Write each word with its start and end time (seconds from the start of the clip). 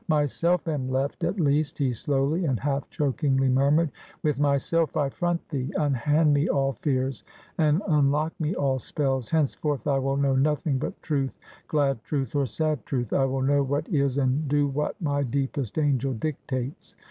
"Myself 0.07 0.67
am 0.67 0.89
left, 0.89 1.23
at 1.23 1.39
least," 1.39 1.77
he 1.77 1.93
slowly 1.93 2.45
and 2.45 2.59
half 2.59 2.89
chokingly 2.89 3.49
murmured. 3.49 3.91
"With 4.23 4.39
myself 4.39 4.97
I 4.97 5.09
front 5.09 5.47
thee! 5.49 5.71
Unhand 5.77 6.33
me 6.33 6.49
all 6.49 6.73
fears, 6.81 7.23
and 7.59 7.83
unlock 7.87 8.33
me 8.39 8.55
all 8.55 8.79
spells! 8.79 9.29
Henceforth 9.29 9.85
I 9.85 9.99
will 9.99 10.17
know 10.17 10.35
nothing 10.35 10.79
but 10.79 10.99
Truth; 11.03 11.37
glad 11.67 12.03
Truth, 12.03 12.33
or 12.35 12.47
sad 12.47 12.83
Truth; 12.83 13.13
I 13.13 13.25
will 13.25 13.43
know 13.43 13.61
what 13.61 13.87
is, 13.89 14.17
and 14.17 14.47
do 14.47 14.67
what 14.67 14.99
my 14.99 15.21
deepest 15.21 15.77
angel 15.77 16.13
dictates. 16.13 16.95